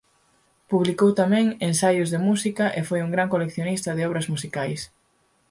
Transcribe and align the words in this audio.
Publicou 0.71 1.09
tamén 1.21 1.45
ensaios 1.69 2.07
de 2.13 2.19
música 2.27 2.65
e 2.79 2.81
foi 2.87 2.99
un 3.05 3.11
gran 3.15 3.31
coleccionista 3.33 3.89
de 3.93 4.03
obras 4.09 4.29
musicais. 4.33 4.81